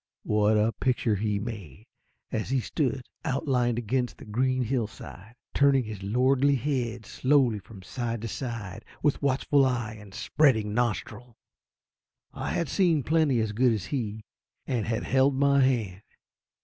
[0.23, 1.85] What a picture he made,
[2.31, 8.23] as he stood outlined against the green hillside, turning his lordly head slowly from side
[8.23, 11.37] to side with watchful eye and spreading nostril!
[12.33, 14.23] I had seen plenty as good as he,
[14.65, 16.01] and had held my hand.